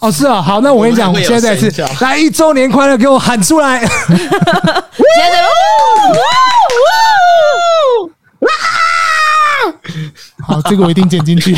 [0.00, 3.80] 哦，是啊，好，那我跟你讲，我现在再次来一周年快乐，给我喊出来！
[3.80, 3.88] 现
[5.32, 5.44] 在，
[10.46, 11.50] 好，这个我一定剪进去，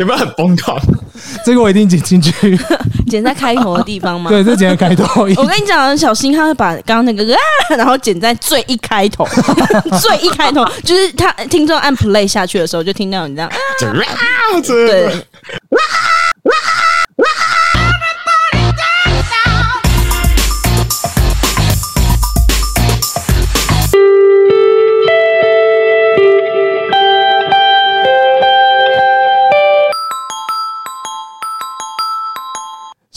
[0.00, 0.76] 有没有很疯狂？
[1.44, 2.58] 这个我一定剪进去，
[3.08, 4.28] 剪在开头的地方吗？
[4.28, 5.22] 对，这剪在开头。
[5.22, 7.38] 我跟你讲，小新他会把刚刚那个啊，
[7.76, 9.24] 然后剪在最一开头，
[10.00, 13.54] 最一开头就是他听众按 play 下去的时候，就听到你这样啊，
[14.66, 15.24] 对。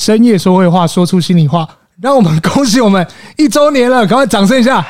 [0.02, 1.70] 深夜说会话，说出心里话，
[2.02, 3.06] 让我们恭喜我们
[3.38, 4.84] 一周年了，赶快掌声一下！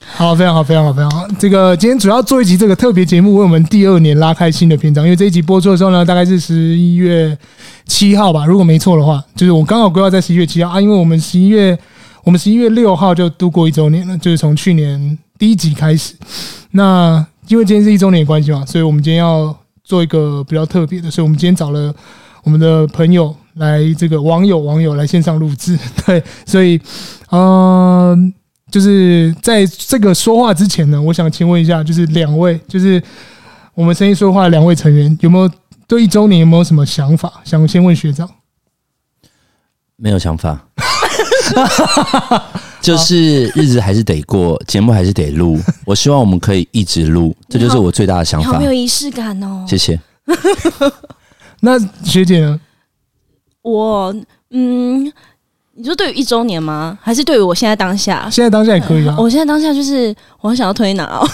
[0.00, 1.24] 好，非常好，非常好，非常好。
[1.38, 5.04] 这个今天主要做一集这个特别节目，为我们第二年拉开新的篇章。
[5.04, 7.38] 因为这一集播出的时候呢，大概是十一月
[7.86, 11.78] 七号吧，如果没错的话，就是我刚好规划在十一月七号啊，因为我们十一月
[12.24, 16.14] 我们十一月六号就度过一周年了，就是从去年第一集开始。
[16.72, 19.56] 那因为今天是一周年的关系嘛，所以我们今天要。
[19.88, 21.92] 做一个比较特别的，所以我们今天找了
[22.44, 26.78] 我们的朋友来，这个网友网友来线上录制， 对，所以，
[27.30, 28.18] 嗯、呃，
[28.70, 33.02] 就是在这个说话之前呢，我想请问一下，就是两位，就是
[33.72, 35.50] 我们声音说话的两位成员，有没有
[35.86, 37.40] 对一周年有没有什么想法？
[37.42, 38.28] 想先问学长，
[39.96, 40.66] 没有想法。
[42.80, 45.58] 就是日子还是得过，节目还是得录。
[45.84, 48.52] 我希望我们可以一直录，这就是我最大的想法。
[48.52, 49.64] 好没有仪式感哦。
[49.68, 49.98] 谢谢。
[51.60, 52.60] 那学姐呢？
[53.62, 54.14] 我
[54.50, 55.12] 嗯，
[55.74, 56.98] 你说对于一周年吗？
[57.02, 58.28] 还是对于我现在当下？
[58.30, 59.16] 现在当下也可以啊。
[59.18, 61.28] 我现在当下就是我很想要推拿哦。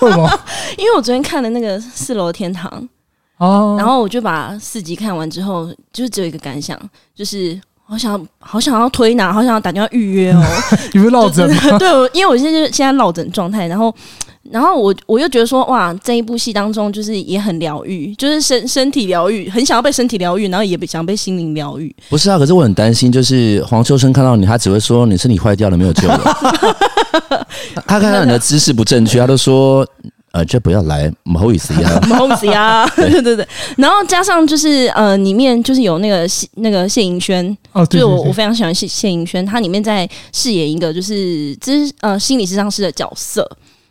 [0.00, 0.40] 为什么？
[0.78, 2.88] 因为我昨天看了那个四楼天堂
[3.36, 6.80] 哦，然后我就把四集看完之后，就是只有一个感想，
[7.14, 7.60] 就是。
[7.90, 10.40] 好想好想要推拿，好想要打电话预约哦。
[10.94, 11.76] 你是落枕吗？
[11.76, 13.92] 对，因为我现在就是现在落枕状态，然后，
[14.48, 21.92] 然后我我又觉得说，哇，这一部戏当中就是也很疗愈，就是身身体疗愈，很想要被身体疗愈，然后也想被心灵疗愈。
[22.08, 26.20] 不是啊，可是我很担心，就是黄秋生看到你，他只会说你身体坏掉了，没有救了。
[27.88, 29.84] 他看到你的姿势不正确，他都说。
[30.32, 33.46] 呃，这不要来，不好意思呀， 不好意思呀， 对对对，
[33.76, 43.44] 然后加上就是呃，里面就是有那个谢那个谢盈萱，哦，对，我我非常喜欢谢谢盈萱，她里面在饰演一个就是咨呃心理咨商师的角色，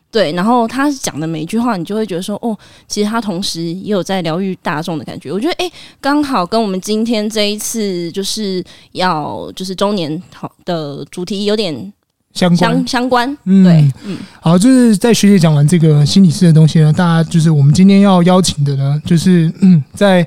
[0.10, 2.58] 对，然后她讲的每一句话，你就会觉得说，哦，
[2.88, 8.64] 其实她同时也有在疗愈大众的感觉，我觉得哎，刚好跟我们今天这一次就是
[8.94, 11.92] 要就是周年好的主题有点。
[12.34, 20.26] 相关相，相关，嗯，对，嗯，好，就是在学姐讲完这个心理师的东西呢，大家就是我们今天要邀请的呢，就是嗯，在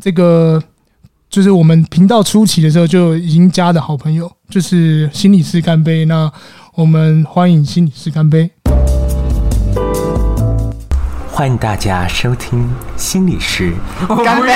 [0.00, 0.62] 这个
[1.30, 6.04] 就是我们频道初期的时候就已经加的好朋友，就是心理师干杯。
[6.04, 6.30] 那
[6.74, 8.50] 我们欢迎心理师干杯，
[11.30, 13.72] 欢迎大家收听心理师
[14.24, 14.52] 干杯。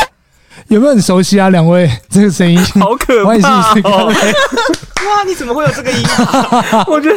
[0.68, 1.48] 有没有很熟悉啊？
[1.48, 3.30] 两位这个声音好可怕！
[3.30, 4.14] 欢迎心理师干杯。
[5.06, 6.84] 哇，你怎么会有这个音啊？
[6.88, 7.16] 我觉得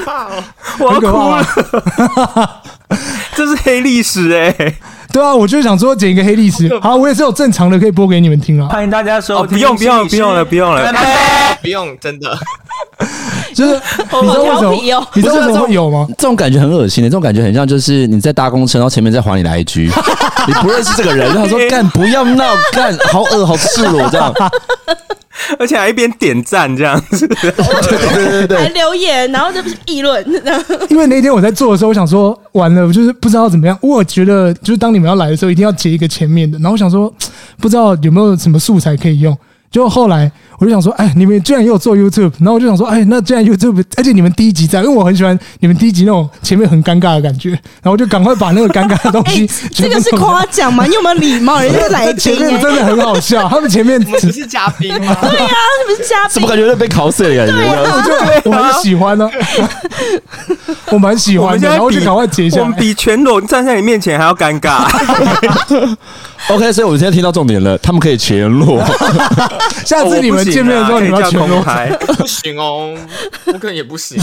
[0.80, 2.62] 我要哭了，
[3.36, 4.76] 这是黑历史哎、欸！
[5.12, 6.68] 对啊，我就想说剪一个黑历史。
[6.80, 8.68] 好，我也是有正常的可以播给你们听啊。
[8.70, 9.48] 欢迎大家收听、哦。
[9.48, 12.36] 不用不用不用了，不用了，拜拜不用，真的。
[13.54, 14.74] 就是 你知道为什么？
[15.14, 16.08] 你知道为什么会有吗？
[16.18, 19.92] 这种感觉很恶心的，这种感觉很像就是你在搭公车，然后前面再划你来一句，
[20.48, 24.34] 你不认识这个人，然后说干不要闹，干好恶好赤裸这样。
[25.60, 30.24] 而且还一边点赞这样子， 对对对对，还留言，然后这不是议论。
[30.90, 33.78] 因为那天我在做的时候，我想说完了，我就是不知道怎么样。
[33.82, 36.58] 我觉得就是当你们要来的时候，一定要截一个前面的。
[36.60, 37.14] 然后我想说，
[37.60, 39.38] 不知道有没有什么素材可以用。
[39.72, 40.32] 就后来
[40.64, 49.70] 我就想说，哎，你们居然也有做 YouTube，然后我就想说，哎，那既然 YouTube，而且你们第一集在，因为我很喜欢你们第一集那种前面很尴尬的感觉，然后我就赶快把那个尴尬的东西、 欸。
[49.74, 50.86] 这个是夸奖吗？
[50.86, 51.60] 你有没有礼貌？
[51.60, 55.18] 人家来前面真的很好笑，他们前面只是嘉宾吗？
[55.20, 56.30] 对呀、啊，你不是嘉宾？
[56.32, 57.62] 怎么感觉在被考碎的感觉？
[57.62, 59.70] 我就我很喜欢呢、啊，
[60.92, 62.62] 我蛮喜欢的，然后就赶快截一下。
[62.62, 64.86] 我们比全裸站在你面前还要尴尬。
[66.50, 68.84] OK，所以我们现在听到重点了，他们可以全裸。
[69.86, 71.64] 下次你们见面的时候，你们要全裸。
[72.16, 72.94] 不行哦，
[73.46, 74.18] 我可能也不行。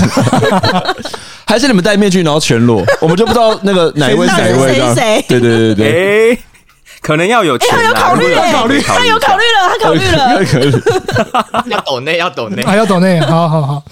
[1.47, 4.75] 还是你们戴面具然后全裸，我们就不知道那个哪一位是哪一位。
[4.75, 5.25] 谁谁？
[5.29, 6.31] 对对对对，对。
[6.31, 6.38] 欸
[7.11, 10.41] 可能要有钱，他有考虑，考虑，他有考虑了，他考虑了，
[11.67, 13.83] 要抖内，要抖内，还要抖内，好好好，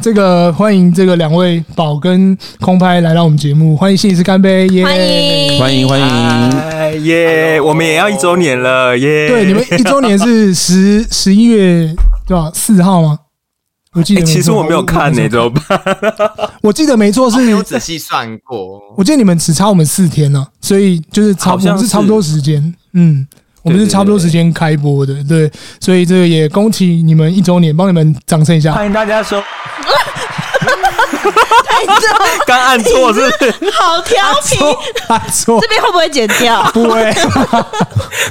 [0.00, 5.88] 这个欢迎这个两位宝跟空拍来到我们节目，欢迎新一次干杯，耶，欢迎。
[5.88, 11.92] 欢迎，耶，我们也要一周年了，耶，对，你们一周年是十十一月
[12.28, 12.48] 对吧？
[12.54, 13.18] 四号吗？
[13.94, 15.80] 我记得，其实我没有看呢，怎么办？
[16.62, 18.80] 我记得没错，是有仔细算过。
[18.96, 22.74] 我记得你们只差我们四天呢，所以就是差不多是差不多时间。
[22.92, 23.26] 嗯，
[23.62, 25.50] 我们是差不多时间开播的，对，
[25.80, 28.74] 所以这个也恭喜你们一周年，帮你们掌声一下。
[28.74, 29.42] 欢迎大家收。
[32.46, 33.70] 刚按错是不是？
[33.72, 34.56] 好调皮，
[35.08, 36.62] 按错，这边会不会剪掉？
[36.72, 37.14] 不会，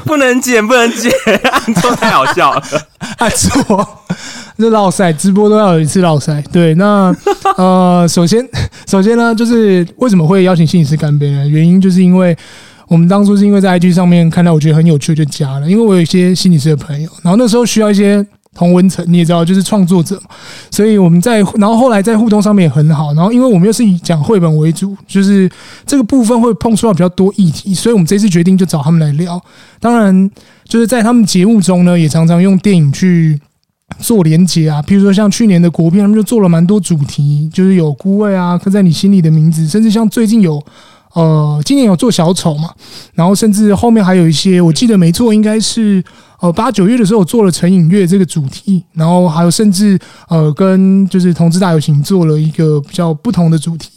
[0.06, 1.12] 不能剪，不能剪，
[1.51, 2.63] 按错太好笑了，
[3.19, 3.88] 按错。
[4.60, 7.16] 这绕赛直播都要有一次绕赛，对，那
[7.57, 8.44] 呃，首先
[8.88, 11.48] 首先呢，就是为什么会邀请心理师干杯呢？
[11.48, 12.36] 原因就是因为
[12.88, 18.25] 我们当初是因为在 IG 上面看到我觉得很有趣就加了，因为我有一些心理师的朋友，然后那时候需要一些
[18.57, 20.36] 同温层，你也知道，就是创作者嘛，
[20.71, 25.50] 所以我们在然后后来在互动上面也很好，然后因为我们又是以讲绘本为主，就是
[25.86, 29.39] 这个部分会碰触到比较多议题，所以我们这次决定就找他们来聊。
[29.80, 30.31] 当然，
[30.65, 33.39] 就是在他们节目中呢，也常常用电影去。
[34.00, 40.62] 做连结啊，譬如说像去年的国片，他们就做了蛮多主题，就是有孤味啊，刻在你心里的名字，甚至像最近有，
[41.13, 42.69] 呃，今年有做小丑嘛，
[43.13, 46.04] 然后甚至后面还有一些，我记得没错，应该是
[46.39, 49.98] 呃八九月的时候做了成瘾月这个主题，然后还有甚至
[50.30, 53.89] 呃跟就是同志大游行做了一个比较不同的主题。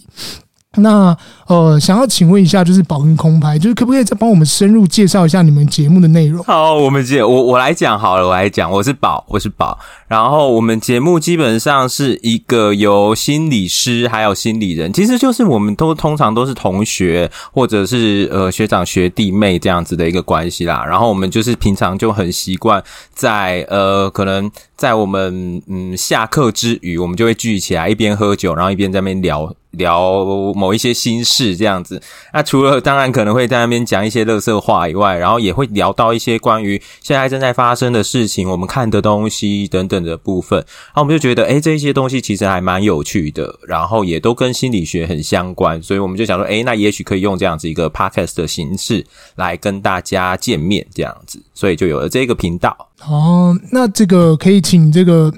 [0.77, 1.17] 那
[1.49, 6.45] 呃，想要请问一下，就是宝跟空拍，就是可不可以再帮我们深入介绍一下你们节目的内容？
[6.45, 9.77] 好，我们节我我来讲好了，我来讲，我是宝，我是宝。
[10.11, 20.85] 然后我们节目基本上是一个由心理师还有心理人，其实就是我们都通常都是同学或者是呃学长学弟妹这样子的一个关系啦。
[20.85, 22.83] 然后我们就是平常就很习惯
[23.15, 29.55] 在呃可能在我们嗯下课之余，我们就会聚起来一边喝酒，然后一边在那边聊。
[29.75, 30.25] 聊
[30.57, 32.03] 某一些心事这样子，
[32.35, 40.59] 那除了当然可能会在那边讲一些乐色话以外，然后也会聊到一些关于现在正在发生的事情，我们看的东西等等的部分。
[40.59, 49.05] 然后我们就觉得，诶，这些东西其实还蛮有趣的，然后也都跟心理学很相关，所以我们就想说，诶，那也许可以用这样子一个 podcast 的形式
[49.37, 52.77] 来跟大家见面这样子，所以就有了这个频道。
[53.07, 55.33] 哦，那这个可以请这个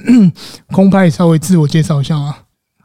[0.72, 2.36] 空拍稍微自我介绍一下吗？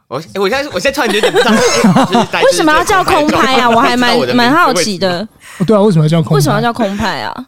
[0.08, 3.68] 我我现在我现在突然觉得有点不知道，为什么要叫空拍啊？
[3.68, 5.28] 我还蛮蛮好奇的。
[5.66, 6.34] 对啊，为什么要叫空？
[6.34, 7.46] 为什么要叫空拍啊？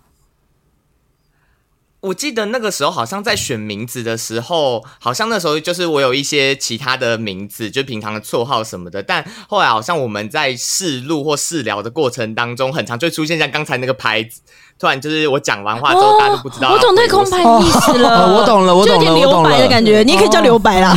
[2.02, 9.02] 我记得那个时候好像在选名字的时候，好像那时候就是我有一些其他的名字，就平常的绰号什么的。
[9.02, 14.40] 但后来好像我们在试录或试聊的过程当中，很常就会出现像刚才那个牌子。
[14.78, 16.72] 突然就是我讲完话之后，大家都不知道。
[16.72, 19.42] 我懂那空拍的意思了，我懂了，我懂了，我懂了。
[19.42, 20.96] 留 白的感觉，你也可以叫留白啦，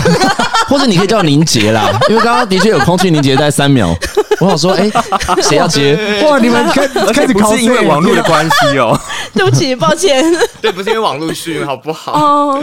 [0.69, 3.93] 或者你可以叫凝结啦，因为刚刚的确有空气凝结在三秒。
[4.43, 4.89] 我想说，哎，
[5.41, 6.23] 谁要接？
[6.23, 8.99] 哇，你们开 开始不是因为网络的关系哦。
[9.33, 10.23] 对不起，抱歉。
[10.61, 12.11] 对，不是因为网络讯好不好？
[12.13, 12.59] 哦，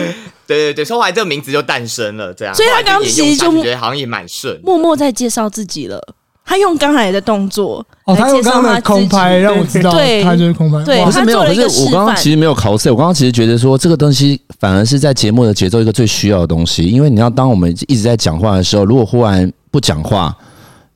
[0.46, 2.54] 对对对，说后来这个名字就诞生了，这样。
[2.54, 6.00] 所以他刚其实就觉得好像也蛮顺，默默在介绍自己了。
[6.42, 10.82] 他用刚才的动作哦，他用刚才的空拍让我知道，对，他就是空拍。
[10.84, 12.90] 对，不是没有，可是我刚刚其实没有考试。
[12.90, 20.36] 我刚刚其实觉得说，这个东西反而是在节目的节奏一个最需要的东西，因为你要当我们一直在讲话的时候，如果忽然不讲话，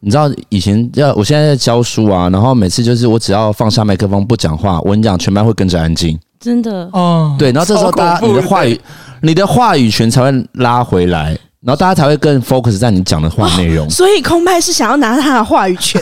[0.05, 7.34] 你知道以前要我现在在教书啊，然后每次就是我只要放下麦克风不讲话，我跟你讲，全班会跟着安静，真的哦。
[7.39, 8.81] 对，然后这时候大家你的话语，
[9.23, 11.37] 你的话语权才会拉回来。
[11.65, 15.99] 然后大家才会更 focus 在你讲的话内容， 所以空拍是想要拿他的话语权。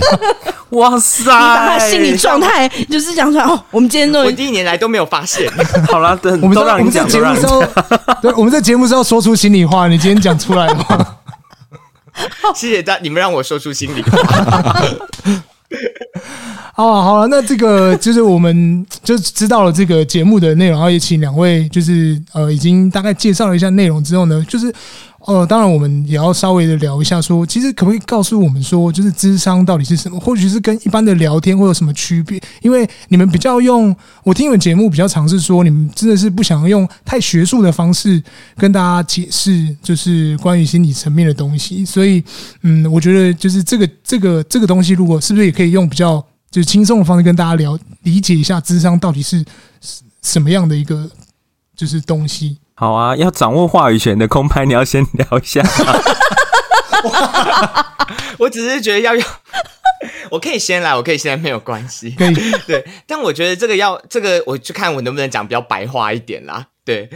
[0.72, 1.22] 哇塞！
[1.22, 3.58] 你把他心理状态就是讲出来哦。
[3.70, 5.50] 我们今天都我第一年来都没有发现。
[5.88, 7.08] 好了，等我们都让你讲。
[7.08, 7.64] 节目时候，
[8.20, 9.88] 对，我们在节目时候说出心里话。
[9.88, 11.06] 你今天讲出来了吗？
[12.54, 14.10] 谢谢大，你们让我说出心里话。
[16.74, 24.72] 好好了，那这个就是我们 就知道了这个节目的内容，然后也请两位就是呃已经大概介绍了一下内容之后呢，就是
[25.26, 30.18] 呃当然我们也要稍微的聊一下说，其实可不可以告诉我们说，就是智商到底是什么？
[30.18, 32.40] 或许是跟一般的聊天会有什么区别？
[32.62, 38.22] 因为你们比较用我听你们节目比较尝试说，你们真的是不想用太学术的方式
[38.56, 41.84] 跟大家解释，就是关于心理层面的东西。
[41.84, 42.22] 所以
[42.62, 46.24] 嗯，我觉得就是这个这个这个东西，如果是不是也可以用比较。
[46.50, 49.44] 就是轻松的方式跟大家聊，理解一下智商到底是
[50.20, 51.08] 什么样的一个
[51.76, 52.58] 就是东西。
[52.80, 55.62] 好啊，要掌握话语权的空拍，你要先聊一下。
[58.40, 59.22] 我只是觉得要用
[60.30, 62.16] 我可以先来，我可以先来，没有关系。
[62.66, 66.68] 对，但我觉得这个要这个，我就看我能不能讲比较白话一点啦。
[66.82, 67.10] 对。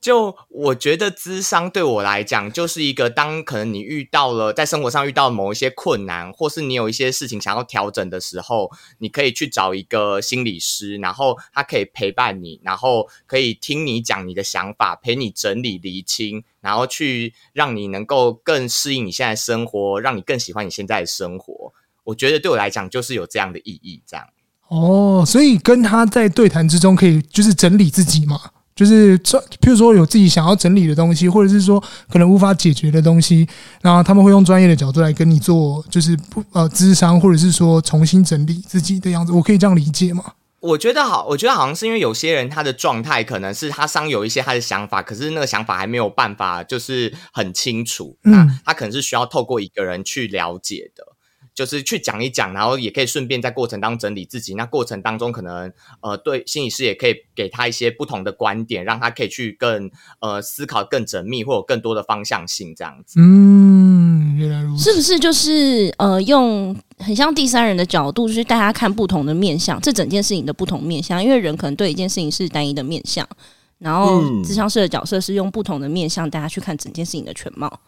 [0.00, 21.72] 就我觉得，咨商对我来讲，就是一个当可能你遇到了在生活上遇到某一些困难，或是你有一些事情想要调整的时候，你可以去找一个心理师，然后他可以陪伴你，然后可以听你讲你的想法，陪你整理厘清，然后去让你能够更适应你现在生活，让你更喜欢你现在的生活。
[22.04, 24.00] 我觉得对我来讲，就是有这样的意义。
[24.06, 24.24] 这样
[24.68, 28.52] 哦，所以跟他在对谈之中，可以就是整理自己嘛。
[28.78, 33.44] 就是专，譬如说有自己想要整理的东西，或者是说可能无法解决的东西，
[33.82, 39.32] 然后他们会用专业的角度来跟你做，就是不呃咨商，或者是说重新整理自己的样子。
[39.32, 40.22] 我可以这样理解吗？
[40.60, 51.02] 我觉得好，我觉得好像是因为有些人他的状态可能是他伤有一些他的想法，可是那个想法还没有办法就是很清楚，那他可能是需要透过一个人去了解的。
[51.58, 54.54] 就是去讲一讲，然后也可以顺便在过程当中整理自己。
[54.54, 55.72] 那过程当中，可能
[56.02, 63.18] 呃，对心理师也可以给他一些不同的观点，让他可以去更呃思考更缜密，或有更多的方向性这样子。
[63.18, 64.84] 嗯，原来如此。
[64.84, 71.20] 是不是就是呃，用很像第三人的角度去带他看不同的面相，这整件事情的不同面相？
[71.20, 73.28] 因为人可能对一件事情是单一的面相，
[73.78, 77.80] 然后咨商师的角色是用不同的面向带他去看整件事情的全貌。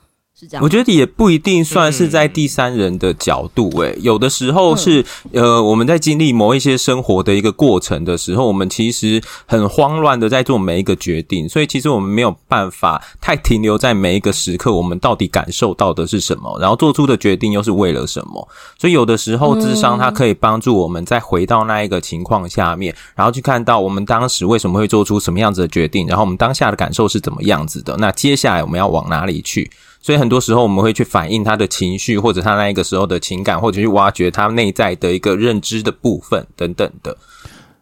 [0.61, 18.49] 我觉得也不一定算是在第三人的角度，诶，有的时候是呃，我们在经历某一些生活的一个过程的时候，我们其实很慌乱的在做每一个决定，所以其实我们没有办法太停留在每一个时刻，我们到底感受到的是什么，然后做出的决定又是为了什么。
[18.78, 29.70] 所以有的时候，智商它可以帮助我们再回到那一个情况下面，然后去看到我们当时为什么会做出什么样子的决定，然后我们当下的感受是怎么样子的，那接下来我们要往哪里去？
[30.02, 37.16] 所以很多时候我们会去反映他的情绪，或者他那一个时候的情感，或者去挖掘他内在的一个认知的部分等等的。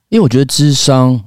[0.09, 1.21] 因为我觉得智商，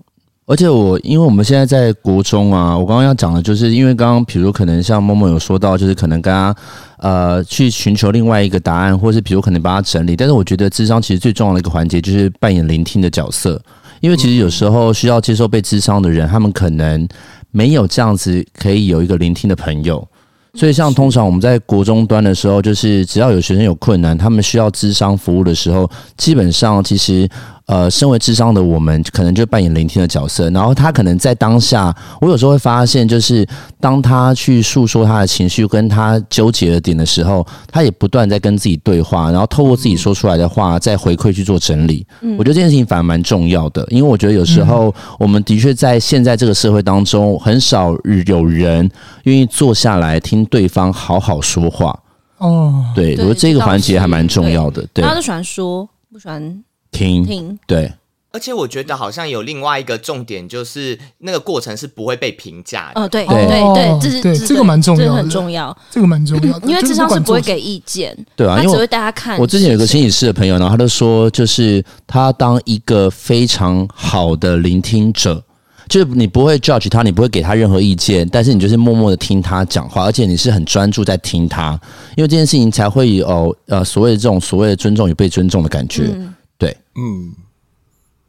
[0.47, 6.53] 而且我因为我们现在在国中啊，我刚刚要讲的就是，因为刚刚比如可能像默默有说到，就是可能跟他
[6.97, 10.15] 呃去寻求另外一个答案，或是比如可能帮他整理。
[10.15, 13.61] 但是我觉得智商其实最重要的一个环节就是扮演聆听的角色，
[14.01, 17.07] 因为其实有时候需要接受被智商的人，他们可能
[17.51, 20.05] 没有这样子可以有一个聆听的朋友。
[20.53, 27.29] 所以，像通常我们在国中端的时候，就是只要有学生有困难，他们需要咨商服务的时候，基本上其实。
[27.71, 30.49] 呃，身为智商的我们，可能就扮演聆听的角色。
[30.49, 33.47] 然后他可能在当下，我有时候会发现，就是
[33.79, 42.05] 当他去诉说他的情绪，跟他纠结的点的时候，他也不断在跟自己对话，然后透过自己说出来的话，再回馈去做整理。
[42.19, 48.91] 嗯，我觉得这件事情反而蛮重要的，因为我觉得有时候我们的确在现在这个社会当中，很少有人
[49.23, 51.97] 愿意坐下来听对方好好说话。
[52.39, 54.85] 哦，对，我觉得这个环节还蛮重要的。
[54.93, 56.61] 对，大家都喜欢说，不喜欢。
[56.91, 57.25] 听。
[57.25, 57.57] 听。
[57.65, 57.91] 对，
[58.31, 63.01] 而且我觉得好像有另外一个重点，就是那个过程是不会被评价的。
[63.01, 63.41] 哦，对对。
[63.75, 69.37] 对，这是对这个蛮重要，这个很重要，这个蛮重要的，因为智商是不会给意见，对啊，他只会带他看。
[69.39, 75.43] 我之前有个心理师的朋友，然后他就说，就是他当一个非常好的聆听者，
[75.89, 81.79] 就是你不会 judge 他，你不会给他任何意见，但是你就是默默的听他讲话，而且你是很专注在听他，
[82.15, 86.03] 因为这件事情才会有呃所谓的这种所谓的尊重与被尊重的感觉。
[86.13, 87.33] 嗯对，嗯，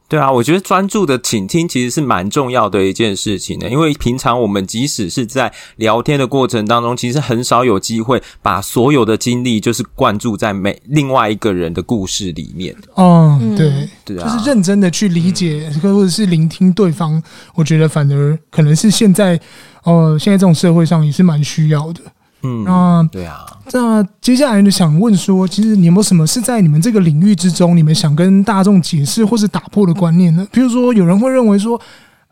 [0.08, 12.74] 对啊，我觉得专注的倾听其实是蛮重要的一件事情的，因为平常我们即使是在聊天的过程当中，其实很少有机会把所有的精力就是灌注在每另外一个人的故事里面。
[12.94, 17.22] 哦，对，对啊，就是认真的去理解或者是聆听对方，
[17.54, 19.38] 我觉得反而可能是现在，
[19.84, 22.00] 呃，现在这种社会上也是蛮需要的。
[22.42, 30.46] 嗯，那对啊，那接下来呢想问说，其实你有没有什么是在你们这个领域之中，你们想跟大众解释或是打破的观念呢？
[30.50, 31.80] 比如说，有人会认为说，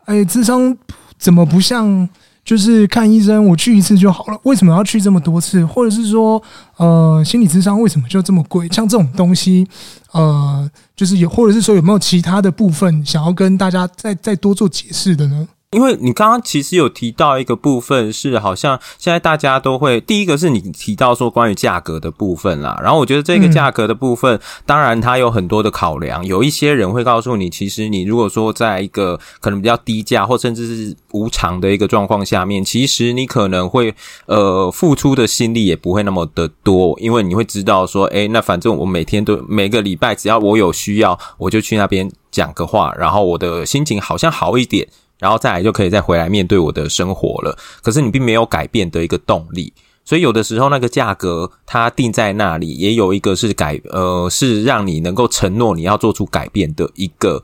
[0.05, 0.75] 哎，智商
[1.17, 2.07] 怎么不像
[2.43, 4.37] 就是看医生，我去一次就好了？
[4.43, 5.65] 为什么要去这么多次？
[5.65, 6.41] 或者是说，
[6.77, 8.67] 呃，心理智商为什么就这么贵？
[8.69, 9.65] 像这种东西，
[10.11, 15.47] 呃，就是有，或者是说有没有其他的部分想要跟大家再再多做解释的呢？
[15.71, 44.85] 因为你刚刚其实有提到一个部分，是好像现在大家都会，第一个是你提到说关于价格的部分啦，然后我觉得这个价格的部分，当然它有很多的考量，有一些人会告诉你，其实你如果说在一个可能比较低价或甚至是无偿的一个状况下面，其实你可能会呃付出的心力也不会那么的多，因为你会知道说，诶，那反正我每天都每个礼拜只要我有需要，我就去那边讲个话，然后我的心情好像好一点。
[45.21, 47.55] 然后再来就可以再回来面对我的生活了。
[47.81, 49.71] 可是你并没有改变的一个动力。
[50.03, 57.43] 所以有的时候那个价格它定在那里，也有一个是改呃，是让你能够承诺你要做出改变的一个。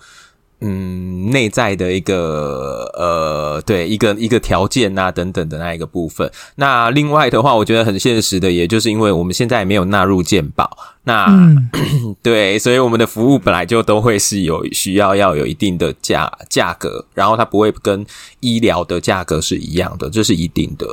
[0.60, 6.32] 嗯，内在的一个呃，对，一个一个条件呐、啊，等等的那一个部分。
[6.56, 11.70] 那另外的话，我觉得很现实的，也就是因为我们现在没有纳入健保，那、嗯、
[12.24, 18.04] 对，所以我们的服务本来就都会是有需要要有一定的价价格，然后它不会跟
[18.40, 20.88] 医疗的价格是一样的，这是一定的。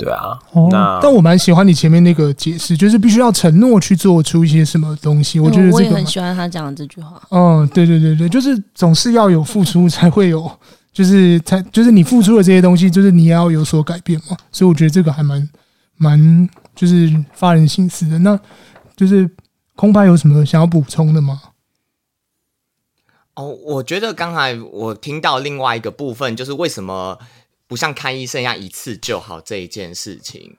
[0.00, 5.38] 对啊，哦，那但我蛮喜欢你前面那个解释，就是必须要承诺去做出一些什么东西。
[5.38, 7.20] 我觉得、这个、我也很喜欢他讲的这句话。
[7.30, 10.50] 嗯，对对对对，就是总是要有付出才会有，
[10.90, 14.36] 就是才就是你付出的这些东西，就是你也要有所改变嘛。
[14.50, 15.46] 所以我觉得这个还蛮
[15.96, 18.18] 蛮就是发人深思的。
[18.20, 18.40] 那
[18.96, 19.28] 就是
[19.76, 21.42] 空拍有什么想要补充的吗？
[23.34, 27.18] 哦，我觉得刚才我听到另外一个部分，就是为什么。
[27.70, 30.56] 不像看医生一样一次就好这一件事情，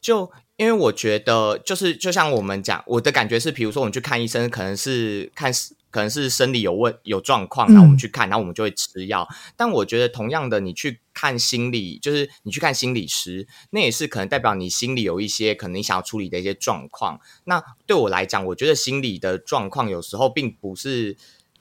[0.00, 5.52] 就因为我觉得就是就像我们讲，我的感觉是，比如说我们去看医生，可能是看
[5.90, 9.28] 可能是生理有问有状况，然后我们去看，然后我们就会吃药。
[9.58, 17.20] 但我觉得同样的，你去看心理，就是你去看心理师，那也是可能代表你心里有一些可能你想要处理的一些状况。
[17.44, 21.14] 那对我来讲，我觉得心理的状况有时候并不是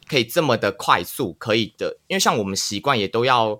[0.08, 3.60] 可以这么的快速可以的，因为像我们习惯也都要。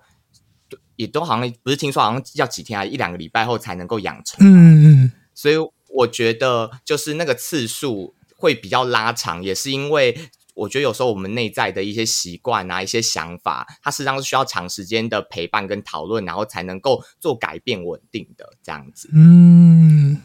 [0.96, 4.46] 也都好像不是听说好像要几天啊，一两个礼拜后才能够养成。
[4.46, 5.56] 嗯嗯，所以
[5.90, 19.10] 我觉得就是那个次数会比较拉长，也是因为我觉得有时候我们内在的一些习惯啊、一些想法，它实际上是需要长时间的陪伴跟讨论，然后才能够做改变、稳定的这样子。
[19.14, 20.22] 嗯。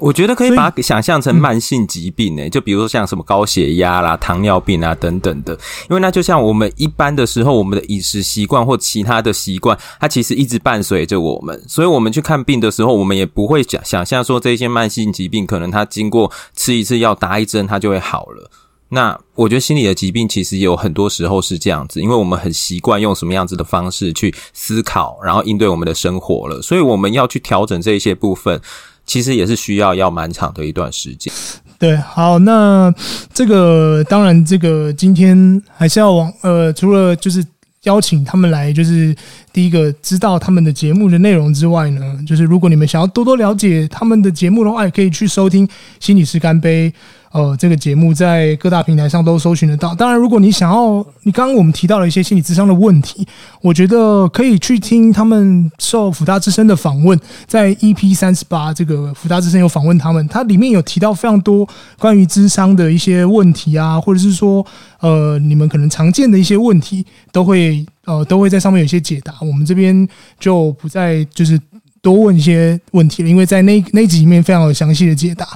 [0.00, 5.52] 我觉得可以把它想象成慢性疾病诶，就比如说像什么高血压啦、糖尿病啊等等的，
[5.90, 18.48] 因为那就像我们一般的时候，我们的饮食习惯或其他的习惯，它其实一直伴随着我们，所以我们去看病的时候，我们也不会想想象说这些慢性疾病可能它经过吃一次药、打一针，它就会好了。
[18.90, 28.60] 那我觉得心理的疾病其实有很多时候是这样子，因为我们很习惯用什么样子的方式去思考，然后应对我们的生活了，所以我们要去调整这一些部分。
[29.06, 31.32] 其实也是需要要蛮长的一段时间。
[31.78, 32.92] 对，好，那
[33.32, 37.44] 这个当然，这个今天还是要往呃，除了就是
[37.82, 39.14] 邀请他们来，就是
[39.52, 45.66] 第一个知道他们的节目的内容之外呢，就是如果你们想要多多了解他们的节目的话，也可以去收听
[46.00, 46.90] 《心理师干杯》。
[47.34, 49.92] 呃，这个节目在各大平台上都搜寻得到。
[49.92, 53.26] 当然，如果你想要，你刚刚我们提到了一些心理咨商的问题，
[53.60, 57.18] 我觉得可以去听他们受福大之声的访问，
[57.48, 61.68] 在 EP 三十八这个福大之声有访问他们，它里面有提到非常多
[61.98, 64.64] 关于智商的一些问题啊，或者是说，
[65.00, 69.34] 呃，你们可能常见的一些问题，都会呃都会在上面有一些解答。
[69.40, 71.60] 我们这边就不再就是
[72.00, 75.48] 多问一些问题了，因为在那那集里面非常有详细的解答。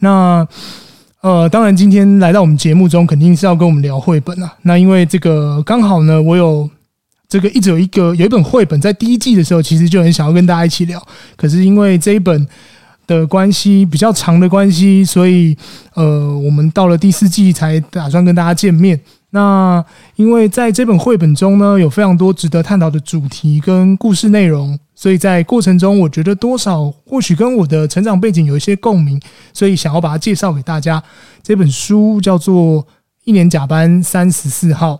[0.00, 0.46] 那
[1.22, 4.52] 呃，当然，今天来到我们节目中，肯定是要跟我们聊绘本啊。
[4.62, 6.68] 那因为这个刚好呢，我有
[7.28, 11.00] 这个一直有一个有一本绘本，在第一季的时候，其实就很想要跟大家一起聊。
[11.36, 12.44] 可是因为这一本
[13.06, 15.56] 的关系比较长的关系，所以
[15.94, 18.98] 呃，我们到了第四季才打算跟大家见面。
[19.30, 19.84] 那
[20.16, 24.76] 因为在这本绘本中呢，有非常多值得探讨的主题跟故事内容。
[25.02, 29.20] 所以在过程中，我觉得多少或许跟我的成长背景有一些共鸣，
[29.52, 31.02] 所以想要把它介绍给大家。
[31.42, 32.54] 这本书叫做
[33.24, 34.94] 《一年甲班三十四号》。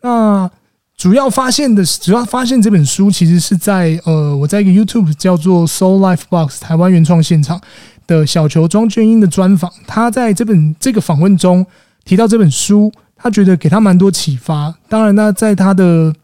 [0.00, 0.50] 那
[0.96, 7.60] 主要发现的，主要发现这本书其实是在呃，我在一个 YouTube 叫做 Soul Life Box 台湾原创现场
[8.06, 9.70] 的小球庄娟英的专访。
[9.86, 11.66] 他在这本这个访问中
[12.06, 14.74] 提到这本书，他觉得给他蛮多启发。
[14.88, 16.14] 当然，那在他的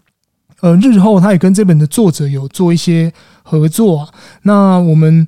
[0.60, 4.08] 呃，日后他也跟这本的作者有做一些合作啊。
[4.42, 5.26] 那我们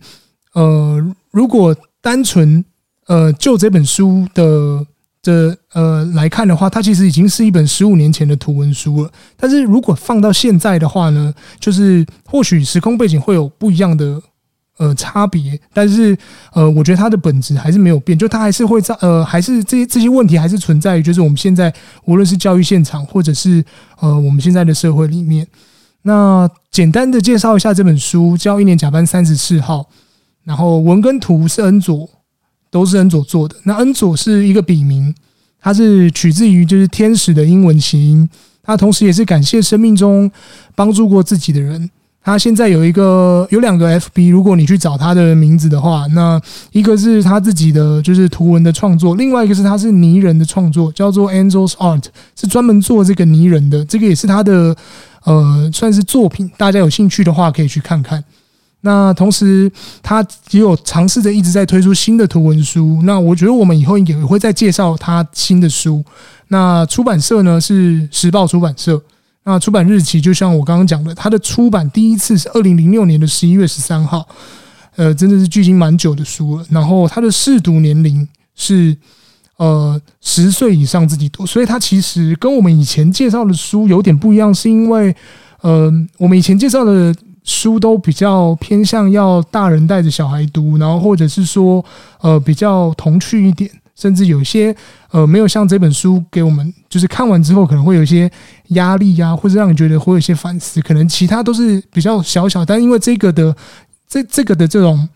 [0.54, 2.64] 呃，如果单纯
[3.06, 4.86] 呃就这本书的
[5.22, 9.10] 的呃来看的话，它其实已经是一本十五年前的图文书了。
[9.36, 14.20] 但是如果放到现在的话呢，就是或许时空背景会有不一样的。
[14.80, 16.16] 呃，差别，但是
[16.54, 21.70] 呃，我觉得它的本质还是没有变，就它还是会在呃，还是这些这些问题还是存在于，就是我们现在
[22.06, 23.62] 无论是教育现场，或者是
[23.98, 25.46] 呃我们现在的社会里面。
[26.00, 29.80] 那简单的介绍一下这本书，叫《一年甲班三十四号》，
[30.44, 32.08] 然后文跟图是恩佐，
[32.70, 33.54] 都是恩佐做的。
[33.64, 35.14] 那恩佐是一个笔名，
[35.60, 38.26] 它是取自于就是天使的英文谐音，
[38.62, 40.32] 它同时也是感谢生命中
[40.74, 41.90] 帮助过自己的人。
[42.22, 52.04] 他现在有一个有两个 FB，如果你去找他的名字的话，那一个是他自己的就是图文的创作，另外一个是他是泥人的创作，叫做 Angels Art，
[52.38, 54.76] 是专门做这个泥人的，这个也是他的
[55.24, 58.22] 呃算是作品，大家有兴趣的话可以去看看。
[58.82, 59.70] 那同时，
[60.02, 63.00] 他也有尝试着一直在推出新的图文书。
[63.04, 66.02] 那我觉得我们以后也会再介绍他新的书。
[66.48, 69.00] 那出版社呢是时报出版社。
[69.50, 74.26] 那出版日期就像我刚刚讲的，他的出版第一次是二零零六年的十一月十三号，
[74.96, 76.64] 呃，真的是距今蛮久的书了。
[76.70, 78.96] 然后他的试读年龄是
[79.56, 85.14] 呃十岁以上自己读，所以他其实跟我们以前介绍的书有点不一样，是因为
[85.62, 87.14] 呃我们以前介绍的。
[87.42, 91.82] 书都比较偏向要大人带着小孩读，然后或者是说，
[92.20, 94.76] 呃，比较童趣一点，甚至有些
[95.10, 98.30] 呃没有像这本书给我们，就是看完之后可能会有一些
[98.68, 100.80] 压力呀、啊，或者让你觉得会有一些反思。
[100.80, 103.54] 可能其他都是比较小小，但因为这个的
[104.08, 105.08] 这这个的这种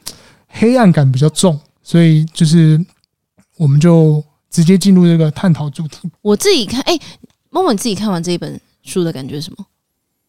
[0.48, 2.78] 黑暗感比较重，所以就是
[3.57, 6.11] 我们就直接进入这个探讨主题。
[6.22, 7.02] 我自己看，哎、欸，
[7.50, 9.66] 默默你自己看完这一本书的感觉是什么？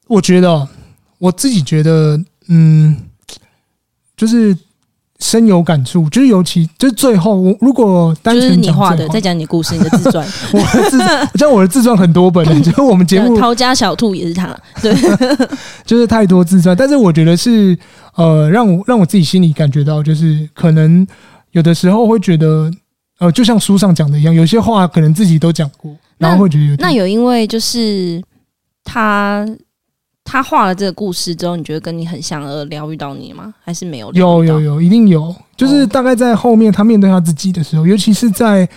[0.08, 0.68] 我觉得。
[1.18, 2.96] 我自己觉得，嗯，
[4.18, 4.56] 就是
[5.20, 11.00] 深有感触，就是尤其就是最后，我如果单纯就是你画的，再讲你故事，你的自传， 我的自
[11.38, 14.94] 像 我的自传很多本，就是我们节目《逃家小兔》也是他，对，
[15.86, 17.78] 就是太多自传，但是我觉得是
[18.16, 21.08] 呃，让我让我自己心里感觉到，就是可能
[21.52, 22.70] 有的时候会觉得，
[23.20, 28.22] 呃，就像书上讲的一样，有些话可能自己都讲过，然后会觉得有那有因为就是
[28.84, 29.46] 他。
[30.28, 33.54] 他画了这个故事之后，你觉得跟你很像而疗愈到你吗？
[33.64, 34.12] 还是没有？
[34.14, 35.34] 有有有，一定有。
[35.56, 38.68] 就是大概在后面他面对他自己的时候，尤其是在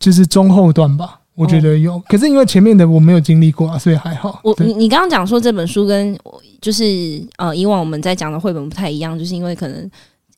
[0.00, 1.96] 就是中后段吧，我觉得有。
[2.08, 4.40] 可是因为前面的我没有经历过啊，所以还好。
[4.42, 6.18] 我你你刚刚讲说这本书跟
[6.60, 9.88] 就是呃以往我们在讲的绘本不太一样，就是因为可能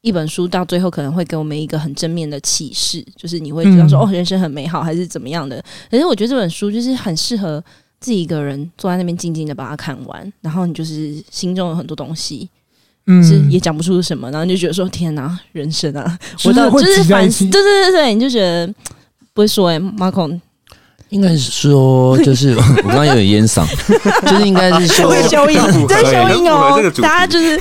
[0.02, 5.64] 一本书到最后可能会给我们一个很正面的启示，就是你会知道说哦，人生很美好还是怎么样的。
[5.90, 7.64] 可是我觉得这本书就是很适合。
[8.04, 12.46] 自己一个人坐在那边静静的把它看完，然后你就是心中有很多东西，
[13.06, 18.66] 嗯，是也讲不出什么，然后你就觉得说天哪，人生啊，我到就是反思，对对对对，你就觉得
[19.32, 20.38] 不会说哎、欸，Marco。
[21.14, 23.64] 应该是说，就是 我刚刚有点烟嗓，
[24.26, 27.60] 就是应该是说会消音，在消音哦，大家就是，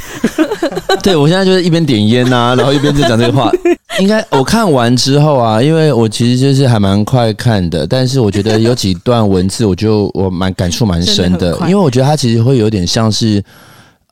[1.04, 3.52] 对我现在就是一边点烟呐，然后一边在讲这个话。
[4.00, 13.44] 应该我看完之后啊，因为我其实就是还蛮快看的，但是我觉得有几段文字，我就我蛮感触蛮深的，因为我觉得它其实会有点像是。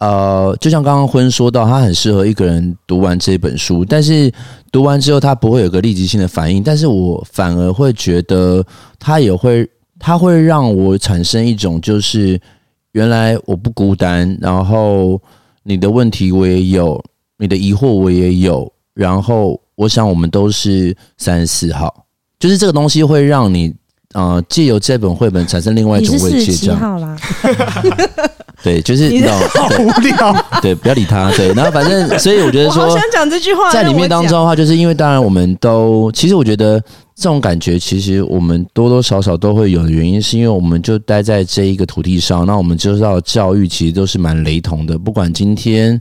[0.02, 4.34] 呃，就像刚刚坤说到，他很适合一个人读完这本书，但是
[4.72, 8.66] 读完之后他不会有个立即性的反应，但是我反而会觉得
[8.98, 12.42] 他也会，他会让我产生一种就是
[12.94, 15.22] 原来我不孤单，然后
[15.62, 17.00] 你的问题我也有，
[17.38, 22.08] 你的疑惑我也有，然后我想我们都是三十四号，
[22.40, 23.72] 就是这个东西会让你
[24.14, 27.18] 呃借由这本绘本产生另外一种慰藉，这样。
[28.64, 29.10] 对，就是
[29.56, 30.46] 好无聊。
[30.62, 31.32] 对，不要理他。
[31.32, 36.80] 对，然后反正， 所以我觉得说，想讲这句话，在里面当中的话，就是因为当然我们都，其实我觉得
[37.16, 46.00] 这种感觉，其实我们多多少少都会有的原因，是因为我们就待在这一个土地上，那我们就知道教育其实都是蛮雷同的，不管今天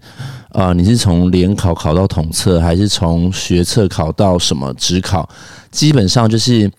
[0.51, 5.27] 啊、呃，你是从联考考到统测，还是从学测考到什么职考，
[5.70, 6.70] 基本上就是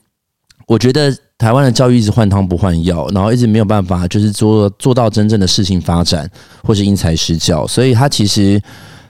[0.67, 1.15] 我觉得。
[1.41, 6.29] 台湾的教育一直换汤不换药，然后一直没有办法，就是做做到真正的事情发展，
[6.61, 7.65] 或是因材施教。
[7.65, 8.61] 所以他其实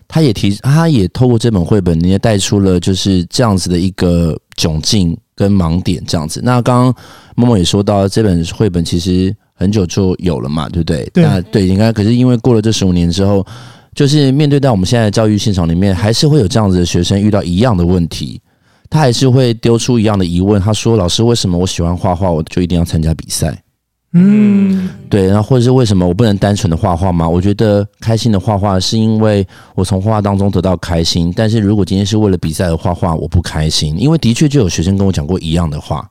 [0.07, 6.39] 他也提，他也透过这本绘本，你也带出了就是这样子的一个窘境跟盲点这样子。
[6.41, 6.95] 那刚刚
[7.35, 11.03] 默默也说到，这本绘本其实很久就有了嘛，对不对？
[11.13, 13.45] 对，那对，应该可是因为过了这十五年之后，
[13.93, 18.39] 就是面对到我们现在的教育现场里面，还是会有这样子的学生遇到一样的问题。
[18.91, 20.61] 他还是会丢出一样的疑问。
[20.61, 23.57] 他说：“老师，为什么我喜欢画画，我就一定要参加比赛？”
[24.13, 25.27] 嗯，对。
[25.27, 27.27] 然后或者是为什么我不能单纯的画画吗？
[27.27, 31.31] 我觉得开心的画画是因为我从画画当中得到开心。
[31.33, 33.97] 但是如果今天是为了比赛而画画，我不开心。
[33.97, 36.05] 因为的确就有学生跟我讲过一样的话，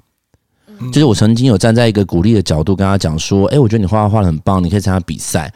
[0.91, 5.53] 就是我曾经有站在一个鼓励的角度跟他讲说：“诶，我觉得你画画画得很棒，你可以参加比赛。”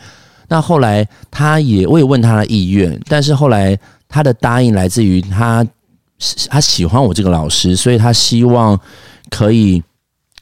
[0.47, 3.75] 那后来他也我也问他的意愿，但是后来
[4.07, 5.67] 他的答应来自于他。
[6.49, 8.79] 他喜欢我这个老师，所以他希望
[9.31, 9.83] 可以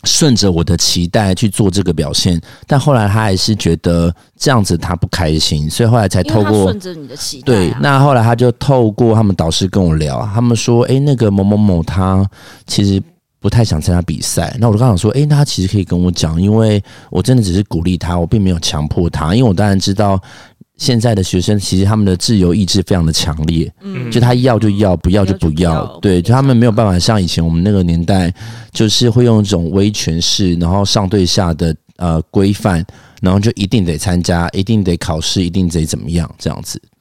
[0.05, 2.41] 顺着我的期待去做这个表现。
[2.67, 7.47] 但后来他还是觉得这样子他不开心，所以后来才透过顺着你的期待。
[7.47, 12.25] 对，那后来他就透过他们导师跟我聊，他们说：“诶，那个某某某他
[12.67, 13.03] 其实
[13.41, 20.21] 不太想参加比赛。”那我就刚想说：“诶，那他其实可以跟我讲，因为我真的只是鼓励他，我并没有强迫他，因为我当然知道。”
[20.83, 28.35] 现在的学生其实他们的自由意志非常的强烈，嗯，就他要就要，不要就不要，对，就他们没有办法像以前我们那个年代，
[28.73, 32.85] 就是会用一种威权式，然后上对下的呃规范，
[33.21, 36.92] 然后就一定得参加，一定得考试，一定得怎么样这样子，对。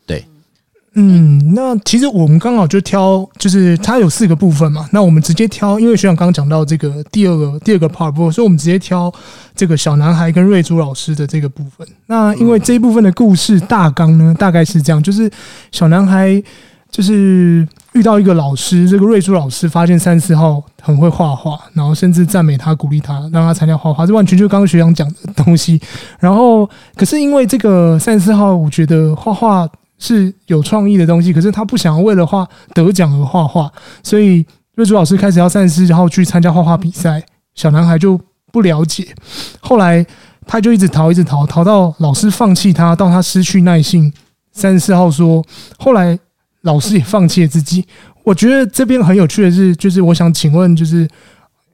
[0.93, 4.85] 嗯，那其实我们刚好就挑，就是它有四个部分嘛。
[4.91, 9.09] 那我们直接挑，因为学长刚刚讲到这个第二个第二个 part，所以我们直接挑
[9.55, 11.87] 这个小男孩跟瑞珠老师的这个部分。
[12.07, 15.31] 那因为这一部分的故事大纲呢，大概是这样，就是
[15.71, 16.43] 小男孩
[16.89, 25.79] 就是遇到一个老师，这个瑞珠老师发现三十四号很会画画，然后甚至赞美他，鼓励他，让他参加画画，这完全就是刚刚学长讲的东西。
[26.19, 29.65] 然后可是因为这个三十四号，我觉得画画。
[30.01, 33.71] 是有创意的东西，可是他不想要为了画得奖而画画，
[34.03, 38.19] 所以瑞珠老师开始要三十四号去参加画画比赛，小男孩就
[38.51, 39.15] 不了解，
[39.59, 40.03] 后来
[40.47, 44.11] 他就一直逃，一直逃，逃到老师放弃他，到他失去耐性。
[44.53, 45.41] 三十四号说，
[45.77, 46.19] 后来
[46.63, 47.85] 老师也放弃了自己。
[48.23, 51.07] 我觉得这边很有趣的是，就是我想请问，就是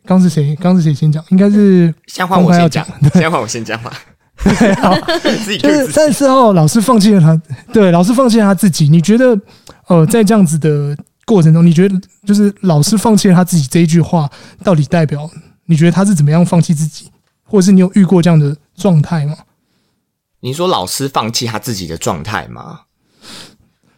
[0.06, 0.56] 刚是谁？
[0.58, 1.24] 刚是谁先讲？
[1.30, 2.86] 应该是先换我先讲，
[3.16, 3.92] 先换我先讲吧。
[4.44, 4.96] 对，好，
[5.60, 7.42] 就是三十四号老师放弃了他，
[7.74, 8.88] 对，老师放弃了他自己。
[8.88, 9.40] 你觉得，
[9.88, 10.96] 呃，在这样子的
[11.26, 14.30] 过程中，你觉得就是老师放弃了他自己这一句话，
[14.64, 15.30] 到底代表
[15.66, 17.10] 你觉得他是怎么样放弃自己，
[17.44, 19.36] 或者是你有遇过这样的状态吗？
[20.40, 22.82] 你说老师放弃他自己的状态吗？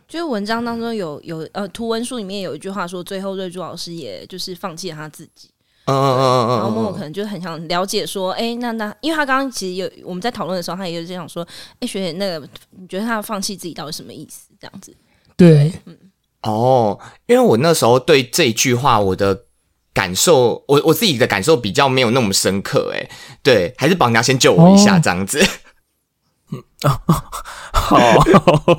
[0.08, 5.49] 就是文章当中有有呃图文书里面有一句话说，最后瑞珠老师也就是放弃了他自己。
[5.91, 14.49] 嗯嗯嗯嗯，然后默默可能就很想了解说，哎、欸，那那，因为他刚刚其实有我们在讨论的时候，他也有这样说，哎、欸，学姐，那个你觉得他放弃自己到底什么意思？
[14.60, 14.95] 这样子，
[15.36, 15.97] 对，嗯，
[16.43, 19.43] 哦，因为我那时候对这一句话，我的
[19.93, 23.10] 感受，我我自己的感受比较没有那么深刻，哎，
[23.41, 25.43] 对，还是绑娘先救我一下，这样子，
[26.52, 27.02] 嗯 哦、
[27.73, 27.97] 好，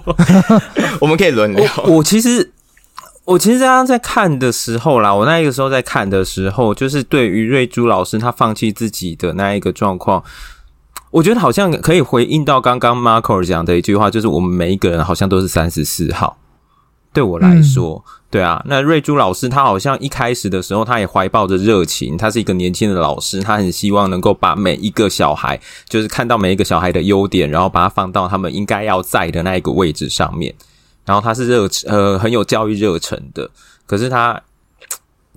[1.00, 2.52] 我们可以轮流，我，我其实。
[3.30, 10.20] 我其实刚刚在看的时候啦，我那一个时候在看的时候，就是对于瑞珠老师他放弃自己的那一个状况，
[11.12, 16.38] 我觉得好像可以回应到刚刚 Marco 讲的一句话，就是我们每一个人好像都是三十四号。
[17.12, 30.52] 对我来说，嗯、对啊，那瑞珠老师他好像一开始的时候，他也怀抱着热情，他是一个年轻的老师，他很希望能够把每一个小孩，就是看到每一个小孩的优点，然后把它放到他们应该要在的那一个位置上面。
[31.10, 33.50] 然后他是热呃很有教育热忱的，
[33.84, 34.40] 可是他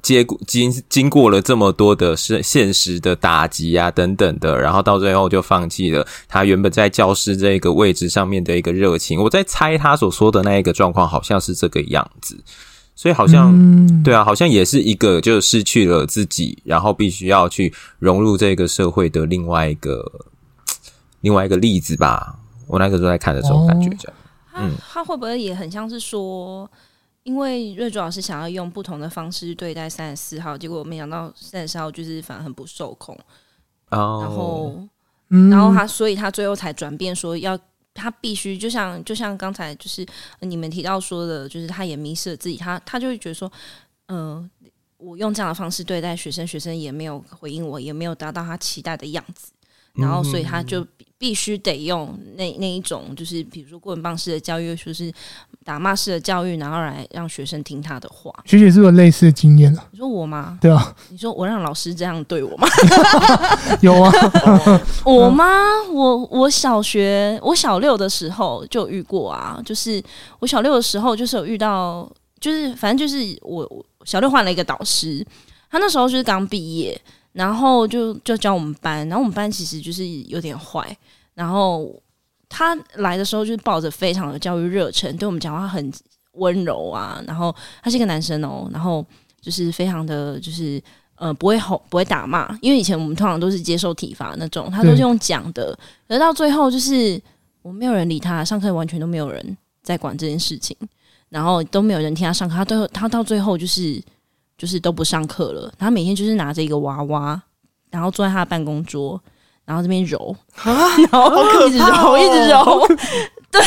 [0.04, 9.20] 接过经经过了这么多的是现实的打击啊等等的，然后到最后就放弃了他原本在教师这个位置上面的一个热情。
[9.20, 12.38] 我在猜他所说的那一个状况好像是这个样子，
[12.96, 20.06] 所以好像、嗯、对啊，好像也是一个就失去了自己，然后必须要去融入这个社会的另外一个
[21.22, 22.36] 另外一个例子吧。
[22.68, 24.14] 我那个时候在看的时候感觉这样。
[24.14, 24.23] 哦
[24.72, 26.70] 他他会不会也很像是说，
[27.24, 33.18] 因为瑞珠老师想要用不同的方式对待三十四号，结果没想到三十四号就是反而很不受控。
[33.90, 34.88] 哦，然后，
[35.50, 37.58] 然后他，所以他最后才转变说要
[37.94, 40.06] 他必须，就像就像刚才就是
[40.40, 43.52] 你们提到说的，就是他也迷失了自己，他他就会觉得说，
[44.08, 49.53] 嗯、呃，我用这样的方式对待学生，学生也没有回应我，也没有达到他期待的样子，
[49.96, 50.86] 然后所以他就。
[51.16, 55.10] 必须得用那那一种，就是比如说过人棒式的教育，就是
[55.64, 58.30] 打骂式的教育，然后来让学生听他的话。
[58.44, 59.86] 学姐是不是有类似的经验啊？
[59.92, 60.58] 你说我吗？
[60.60, 60.94] 对啊。
[61.08, 62.68] 你说我让老师这样对我吗？
[63.80, 64.12] 有啊。
[65.06, 65.48] 我吗？
[65.94, 70.04] 我我小学我小六的时候就遇过啊，就是
[70.40, 75.26] 我小六的时候就是有遇到，就是反正就是我小六换了一个导师，
[75.72, 77.00] 他那时候就是刚毕业。
[77.34, 80.96] 然后就就教我们班，然后我们班其实就是有点坏。
[81.34, 81.92] 然后
[82.48, 85.92] 他来的时候就是抱着非常的教育热忱，对我们讲话很
[86.34, 87.20] 温柔啊。
[87.26, 89.04] 然后他是一个男生哦，然后
[89.42, 90.80] 就是非常的就是
[91.16, 95.76] 呃不会吼不会打骂，因为以前我们通常都是接受体罚那种，他都是用讲的。
[96.08, 97.20] 而到最后就是
[97.64, 100.78] 我没有人理他，上课完全都没有人在管这件事情，
[101.30, 102.54] 然后都没有人听他上课。
[102.54, 104.00] 他最后他到最后就是。
[104.64, 107.38] 就是都不上课了，他每天就是拿着一个娃娃，
[107.92, 109.20] 然后坐在他的办公桌，
[109.66, 112.88] 然后这边揉， 然后一直揉，哦、一直揉。
[113.52, 113.62] 对，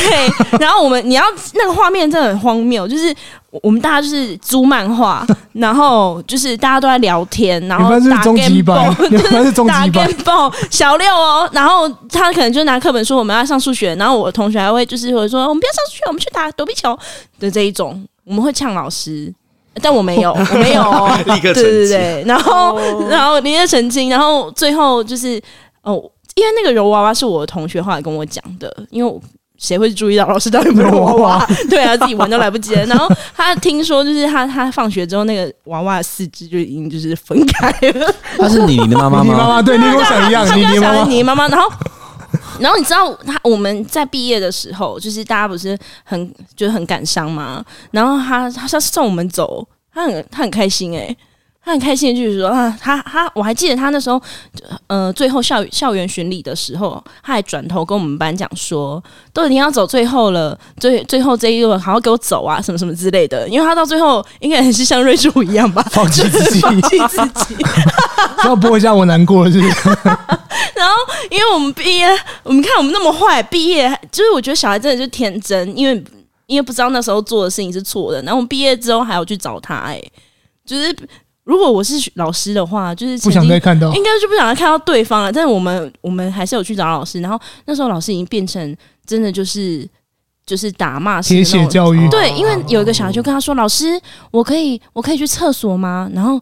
[0.59, 3.15] 然后我们你要那个画面真的很荒谬，就是
[3.61, 10.51] 我们大家就是租漫画，然后就是大家都在聊天，然后打 game 棒，就是打 game 棒。
[10.71, 16.97] 小六哦，然后他可能就拿课本说我们要上数学，然后我同学还会就是会说我们不要上数学，我们去打躲避球
[17.39, 19.31] 的这一种，我们会呛老师。
[19.81, 20.83] 但我没有， 我没有，
[21.33, 21.63] 立刻澄清。
[21.63, 23.11] 对对对，然后，oh.
[23.11, 25.41] 然后立刻澄清，然后最后就是
[25.83, 26.01] 哦，
[26.35, 29.19] 因为那个柔娃娃是我的同学后来跟我讲的，因为
[29.57, 31.47] 谁会注意到老师到底有没有娃娃？
[31.69, 32.85] 对啊，自己玩都来不及了。
[32.85, 38.13] 然后他听说，就是他他放学之后，那个娃娃四肢就已经就是分开了。
[38.37, 39.23] 他是你的妈妈吗？
[39.23, 41.67] 你妈妈对，你跟我想一样，你妈妈，你妈妈，然后。
[42.59, 47.63] 然后你知道他我们在毕业的时候，就是大家不是很就是很感伤吗？
[47.91, 51.15] 然后他他他送我们走，他很他很开心诶、
[51.67, 54.21] 他很开心，就是说啊，他他我还记得他那时候，
[54.87, 59.03] 呃，最后校校园巡礼的时候，他还转头跟我们班讲说，
[59.33, 63.45] 都已经要走最后了，最最后这一路好好给我走啊，什么什么之类的。
[63.49, 67.57] 因为他到最后应该还是像瑞珠一样吧，放弃自己，放弃自己，
[68.45, 69.89] 要播一下我难过了，是不是？
[70.73, 70.95] 然后，
[71.29, 72.07] 因为我们毕业，
[72.43, 76.01] 我们看我们那么坏，毕业就是我觉得小孩真的就是天真，因为
[76.45, 78.21] 因为不知道那时候做的事情是错的。
[78.21, 80.01] 然后我们毕业之后还要去找他，哎，
[80.65, 80.95] 就是。
[81.47, 85.31] 如果我是老师的话，就是不想再看到，应该就不想再看到对方了。
[85.31, 89.87] 但是我们我们还是有去找老师，然后那时候老师已经变成真的就是
[90.45, 92.09] 就是打骂式的铁血教育。
[92.09, 93.97] 对，因为有一个小孩就跟他说：“老师，
[94.29, 96.37] 我可以我可以去厕所吗？”然后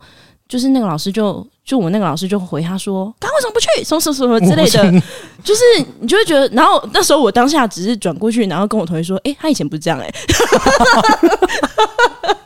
[0.50, 3.68] 就是那个老师就就我那个老师就回他说：“刚为什么不去？
[3.84, 4.92] 什么什么什么之类的。”
[5.46, 5.62] 就是
[6.00, 10.14] 你就会觉得，然后那时候我当下只是转过去，然后跟我同学说：“哎、欸，他以前不是这样哎、欸。”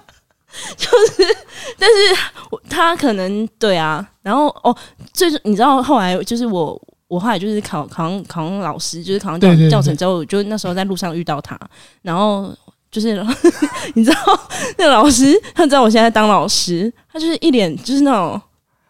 [0.77, 1.37] 就是，
[1.77, 4.75] 但是他可能对啊，然后哦，
[5.13, 11.59] 最你知道后来就是我，我后来就是考考上考上老师，就是考上教教程之后，就那时候在路上遇到他，
[12.01, 12.53] 然后
[12.91, 13.25] 就是
[13.95, 14.17] 你知道
[14.77, 18.41] 那个老师，他知道我现在当老师，他就是一脸就是那种。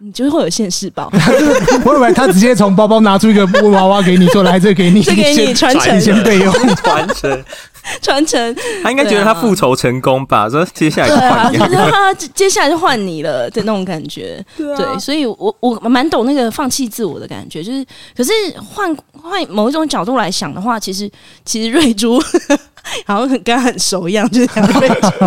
[0.02, 1.12] 你就会有现世报，
[1.84, 6.54] 我以为他直接从包包拿出一个布娃娃给你，说来这给你，这给你传承，先备用。
[6.78, 7.44] 传承，
[8.02, 8.56] 传承。
[8.84, 10.50] 他应该觉得他复仇成功吧？
[10.50, 14.44] 说接下来就换你，对啊， 他接下来就换你了的那种感觉。
[14.58, 17.64] 对，所以我我蛮懂那个放弃自我的感觉。
[17.64, 21.10] 就是，可是换换某一种角度来想的话，其实
[21.46, 22.20] 其实瑞珠
[23.06, 25.26] 好像很跟他很熟一样，就是瑞珠。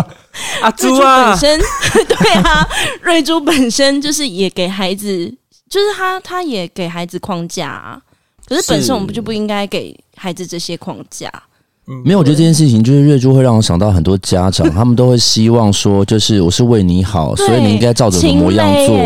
[0.61, 1.59] 啊珠啊，本身
[2.07, 2.67] 对啊，
[3.01, 5.31] 瑞珠本身就是也给孩子，
[5.69, 8.01] 就是他他也给孩子框架啊。
[8.45, 11.31] 可是本身我们就不应该给孩子这些框架。
[11.87, 18.97] 嗯，没有，我觉得这件事情就是瑞珠会让我想到很多家长， 他们都会希望说，就是我是为你好，所以你应该照着我的模样做。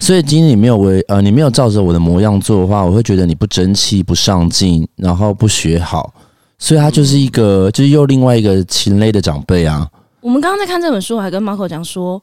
[0.00, 6.12] 所以今天你没有为呃，你没有照着我的模样做的话，我会觉得你不争气、不上进，然后不学好。
[6.58, 9.86] 所以他就是一个，就是又另外一个禽类的长辈啊。
[10.20, 12.22] 我们刚刚在看这本书，我还跟 Marco 讲说，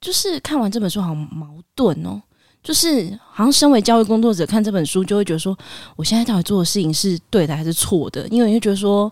[0.00, 2.22] 就是看完这本书好矛盾哦，
[2.68, 5.56] 就是好像身为教育工作者看这本书，就会觉得说，
[5.96, 8.28] 我现在到底做的事情是对的还是错的？
[8.28, 9.10] 因为你会觉得说，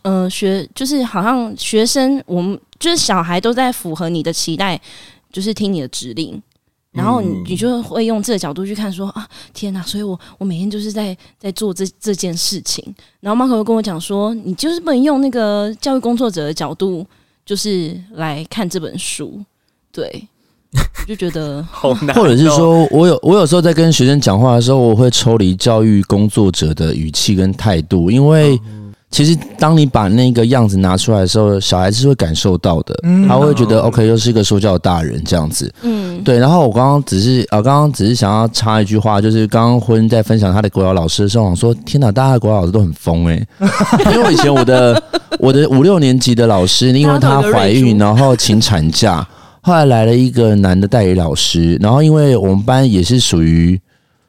[0.00, 4.80] 呃，学就是好像学生，我们就是小孩都在符合你的期待，
[5.30, 6.42] 就是听你的指令。
[6.92, 9.82] 然后你你就会用这个角度去看说，说啊天哪！
[9.82, 12.82] 所以我我每天就是在在做这这件事情。
[13.20, 17.06] 然后 Marco 又跟我讲说，你就是不能用那个教育工作者的角度，
[17.44, 19.44] 就是来看这本书。
[19.92, 20.26] 对，
[20.74, 22.14] 我就觉得 好难。
[22.14, 28.58] 或者是说我有我有时候在跟学生讲话的时候，我会抽离教育工作者的语气跟态度，因为。
[29.12, 35.70] 其实，当你把那个样子拿出来的时候，小孩子是会感受到的，他会觉得 OK，又是一个说教的大人这样子。
[35.82, 36.38] 嗯，对。
[36.38, 44.12] 然后我刚刚只是啊，刚刚只是想要插一句话，就是刚刚婚在分享他的国小老师的时候，我说：天哪，大家的国小老师都很疯哎、欸！
[44.16, 45.02] 因为以前我的
[45.38, 49.28] 我的五六年级的老师，因为她怀孕，然后请产假，
[49.62, 53.80] 后来来了一个男的代理老师，然后因为我们班也是属于。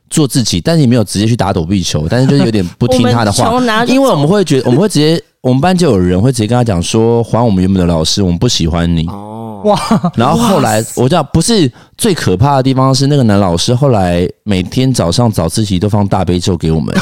[0.10, 3.52] 做自己，但是也没有直接去打躲避球，但是就是有点不听他的话，
[3.86, 9.08] 因为我们会觉得，我们会直接，我们班就有人会直接跟他讲说，还我们原本的老师，我们不喜欢你。
[9.08, 10.12] 哦，哇！
[10.16, 16.96] 然后后来我知道，不是最可怕的地方是那个男老师，后来每天早上早自习都放大悲咒给我们。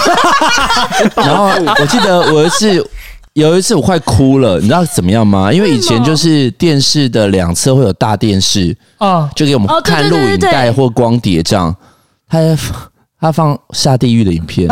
[1.17, 1.47] 然后
[1.81, 2.89] 我记得有一次，
[3.33, 5.51] 有一次我快哭了，你知道怎么样吗？
[5.51, 11.75] 因为以前就是电视的两侧会有大电视啊，就给我们看录影带或光碟这样，
[12.27, 12.39] 他。
[13.21, 14.67] 他放下地狱的影片，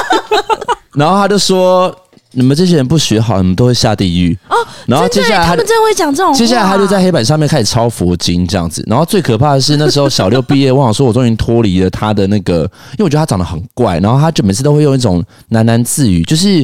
[0.92, 1.90] 然后他就说
[2.32, 6.38] ：“你们这些人不学好，你们都会下地狱。”哦，然后接下来他们真的会讲这种话。
[6.38, 8.84] 接下来他就在黑板上面开始抄佛经这样子。
[8.86, 13.98] 然后最可怕的是那时候小六毕业，我想说我终于脱离了他的那个，因为我觉得他长得很怪。
[14.00, 16.62] 然后他就每次都会用一种喃喃自语，就是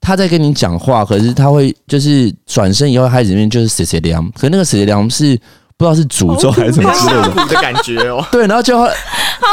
[0.00, 5.38] 他在跟你讲话，可是他会就是转身以后，他里面就是谁谁凉，可是那个谁谁凉是。
[5.78, 8.20] 不知道是诅咒还是什么之类的，的感觉哦。
[8.32, 8.76] 对，然后就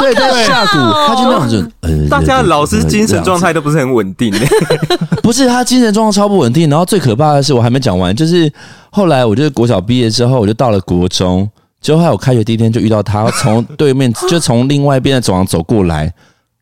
[0.00, 1.70] 对在下蛊，他就那样子。
[1.82, 4.34] 呃，大家老师精神状态都不是很稳定。
[5.22, 6.68] 不是，他精神状况超不稳定。
[6.68, 8.52] 然后最可怕的是，我还没讲完，就是
[8.90, 11.48] 后来我就是国小毕业之后，我就到了国中，
[11.80, 16.12] 之后还有开学第一天就遇到他，从对面就从另外一边的走廊走过来，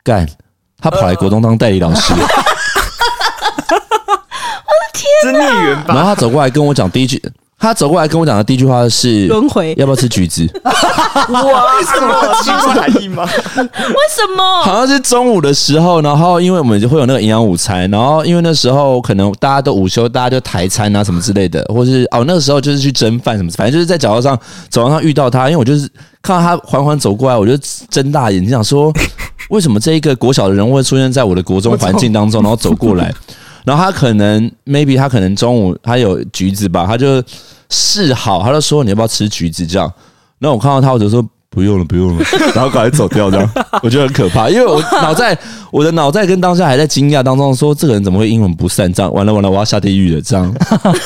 [0.03, 0.29] 干，
[0.79, 2.13] 他跑来国中当代理老师。
[3.75, 5.95] 我的天，真孽缘吧？
[5.95, 7.23] 然后他走过来跟我讲第一句。
[7.57, 10.47] 他走过来跟我讲的第一句话是轮回，要不要吃橘子？
[10.63, 12.35] 哇，为什么？
[12.43, 13.25] 橘子含义吗？
[13.25, 14.63] 为什么？
[14.63, 24.39] 好像是中午的时候，然后因为我们就会有那个营养午餐，然后因为那时候可能大家都午休，大家就台餐啊什么之类的，或是哦那个时候就是去蒸饭什么，反正就是在角落上
[24.69, 25.89] 走廊上遇到他，因为我就是
[26.21, 27.57] 看到他缓缓走过来，我就
[27.89, 28.93] 睁大眼睛想说，
[29.49, 33.11] 为什么这一个国小的人物会出现在我的国中环境当中，然后走过来，
[33.65, 37.23] 然后他可能 maybe 他可能中午他有橘子吧，他就。
[37.71, 39.91] 示好，他就说你要不要吃橘子这样，
[40.39, 43.51] 然后我看到他，我就说不用了，不用了， 然后赶快走掉这样，
[43.83, 45.37] 我觉得很可怕，因为我脑在，
[45.73, 50.55] 我的脑在跟当下还在惊讶当中，说这个人怎么会阴魂不散这样，完了完了，我要下地狱了这样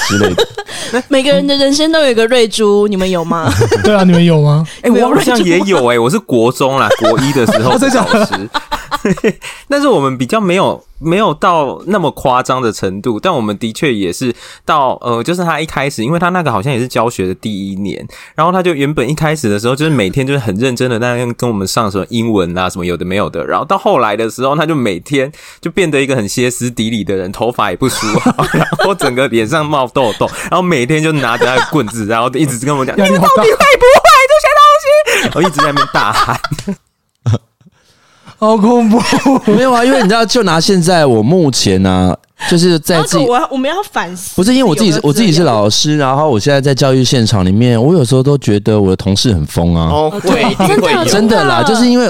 [0.09, 0.47] 之类的。
[1.09, 3.51] 每个人的人生都有一个瑞珠，你们有吗？
[3.83, 4.67] 对啊，你们有吗？
[4.83, 8.51] 哎、欸，我好像也有哎、欸，我是国中啦，国一的时候的老师。
[9.69, 14.35] 但是我们比较没有没有到那么夸张的程度，但我们的确也是
[14.65, 25.31] 到呃，就是他一开始，因为他那个好像也是教学的第一年，然后他就原本一开始的时候就是每天就是很认真的那样跟我们上什么英文啊什么有的没有的，然后到后来的时候，他就每天
[25.61, 36.41] 就变得一个很歇斯底里的人，头发也不梳好，然后整个脸上冒痘痘， 然后每天就拿着那个棍子，然后一直跟我讲 你们到底会不会这些东西，然后一直在那边大喊。
[38.39, 39.01] 好恐怖！
[39.53, 49.91] 没有啊，因为你知道，就拿现在我目前呢、啊，就是在自己，我我们要反思，不是因为我自己是，我自己是老师，然后我现在在教育现场里面，我有时候都觉得我的同事很疯啊。
[49.91, 52.09] 哦，会，真的真的啦，就是因为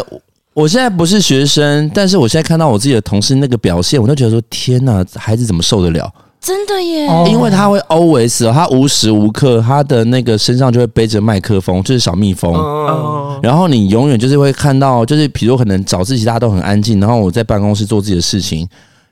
[0.53, 6.13] 我现在不是学生，但是我现在看到我自己的同事那个表现，我都觉得说天哪，孩子怎么受得了？
[6.41, 7.07] 真的耶！
[7.29, 12.53] 因为他会 always，他无时无刻他的那个身上就会背着麦克风，就是小蜜蜂。
[13.43, 18.67] 然后你永远就是会看到，就是比如可能早自习大家都很安静，然后我在办公室做自己的事情，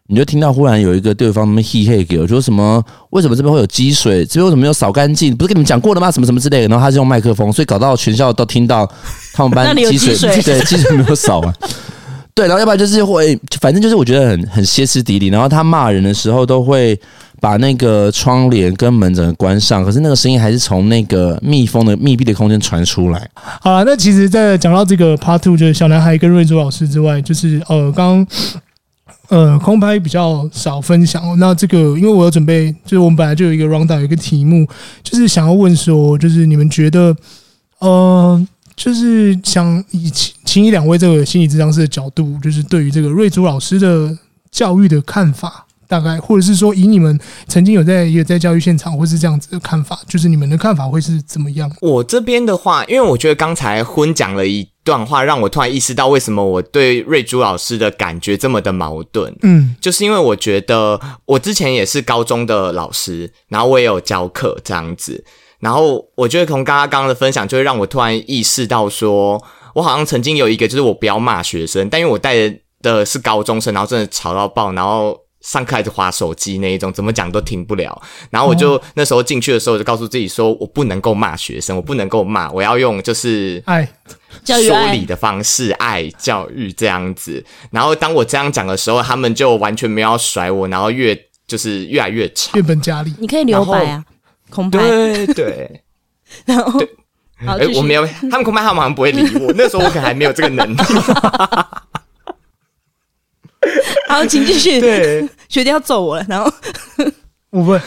[0.06, 2.82] 你就听到忽然有一个对方那么嘿嘿给我说什么？
[3.10, 4.24] 为什么这边会有积水？
[4.24, 5.36] 这边为什么没有扫干净？
[5.36, 6.10] 不是跟你们讲过了吗？
[6.10, 6.68] 什么什么之类的。
[6.68, 8.88] 然后他是用麦克风，所以搞到全校都听到
[9.34, 11.54] 他们班 积水，水， 对，积水没有扫完。
[12.36, 15.28] 对，然后要不然就是会，反正就是我觉得很很歇斯底里。
[15.28, 16.94] 然后他骂人的时候都会
[17.40, 23.26] 把那个窗帘跟门整个关上，可是那个声音还是从那个密封的密闭的空间传出来。
[23.62, 28.26] 好了，那其实，在讲到这个 Part Two，就是小男孩跟瑞珠老师之外，就是呃，刚
[29.30, 31.38] 呃空拍比较少分享。
[31.38, 34.68] 那这个，因为我有准备，就是我们本来就有一个 Round，有一个题目，
[35.02, 37.16] 就是想要问说，就是你们觉得，
[37.78, 38.46] 呃。
[38.76, 44.16] 就是想以请请一两位这个心理咨商师的角度，就是对于这个瑞珠老师的
[44.50, 47.18] 教育的看法，大概或者是说以你们
[47.48, 51.70] 曾经有在也在教育现场，或是这样子的看法，就是你们的看法会是怎么样？
[51.80, 59.34] 我这边的话，因为我觉得刚才婚讲了一段话，让我突然意识到为什么我对瑞珠老师的感觉这么的矛盾。
[59.42, 65.24] 嗯，就是因为我觉得我之前也是高中的老师，然后我也有教课这样子。
[65.60, 69.44] 然后我觉得从刚刚刚刚的分享，就会让我突然意识到说，说
[69.74, 72.34] 我好像曾经有一个，就是我不要骂学生，但因为我带
[72.82, 78.00] 的是高中生，然后真的吵到爆，然后上课还是滑手机那一种，怎么讲都停不了。
[78.30, 83.88] 然后我就、哦、那时候进去的时候，我就告诉自己说，我不能够骂学生，我不能够骂，我要用就是爱
[84.44, 87.44] 说理的方式，爱教育这样子。
[87.70, 93.14] 然后当我这样讲的时候，他们就完全没有要甩我，然后越就是越来越吵，变本加厉。
[93.18, 94.04] 你可以留白啊。
[94.50, 95.82] 空白对对，
[96.44, 96.88] 然后对，
[97.38, 99.52] 哎、欸，我没有，他们空白，他们好像不会理我。
[99.56, 100.76] 那时候我可能还没有这个能力。
[104.08, 104.80] 好，请继续。
[104.80, 106.24] 对，学弟要揍我了。
[106.28, 106.50] 然后
[107.50, 107.82] 我问，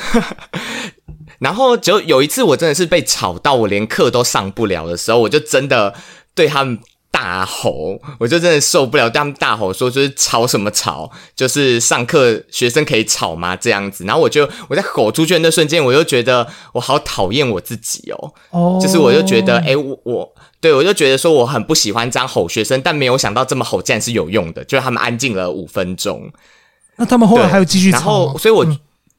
[1.39, 5.95] 然后就有一次，我真的是被吵到，我连课都上不了的时候，我就真的
[6.35, 6.79] 对他们。
[7.19, 7.99] 大吼！
[8.17, 11.11] 我就真的受不了，对他们大吼说：“就是吵什么吵？
[11.35, 13.57] 就是上课学生可以吵吗？
[13.57, 18.33] 这样子。”然后我就我在吼出去的那瞬间，我就觉得我好讨厌我自己哦。
[18.51, 26.31] 哦，就是我就觉得，哎，我我对我就觉得说我很不喜欢这样吼学生，但没有想到这么吼竟然是有用的，就是他们安静了五分钟。
[26.95, 27.97] 那他们后来还有继续吵？
[27.97, 28.65] 然后，所以我、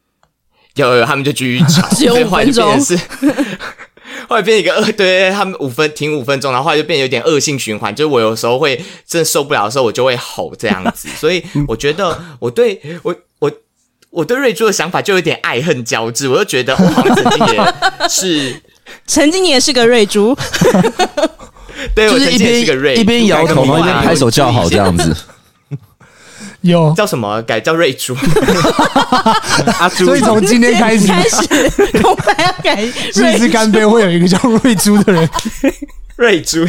[0.77, 2.99] 有有，他们就继续吵， 只有五分钟是。
[4.29, 7.95] 后来变一个恶，对，他们五分停五分钟，然后后来就变有点恶性循环。
[7.95, 11.09] 就是我有时候会真的受不了的时候，我就会吼这样子。
[11.19, 13.51] 所以我觉得我对我我
[14.11, 16.29] 我对瑞珠的想法就有点爱恨交织。
[16.29, 17.75] 我就觉得我好像曾经也
[18.09, 18.63] 是，
[19.07, 20.37] 曾经你也是个瑞珠，
[21.95, 25.17] 对，我曾经也是个瑞，一边摇头一边拍手叫好这样子。
[26.63, 27.41] 有叫什么？
[27.43, 28.15] 改叫瑞珠。
[29.97, 31.37] 所以从今天开始，开始
[32.03, 32.15] 要
[32.63, 32.83] 改。
[33.15, 35.29] 日式干杯会有一个叫瑞珠的人，
[36.17, 36.67] 瑞珠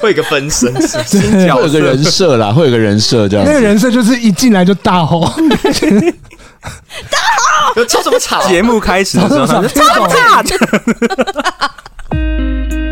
[0.00, 3.46] 会有一个分身，会有个人设啦，会有个人设这样。
[3.46, 5.20] 那个人设就是一进来就大吼，
[7.10, 7.18] 大
[7.74, 8.46] 吼，吵什么吵？
[8.48, 10.42] 节目开始的时候，他就吵吵。